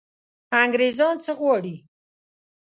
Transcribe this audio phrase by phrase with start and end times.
[0.61, 1.75] انګرېزان څه غواړي.